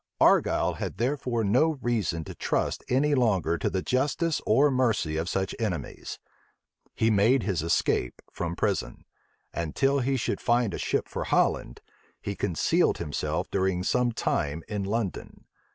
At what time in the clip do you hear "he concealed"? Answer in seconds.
12.19-12.97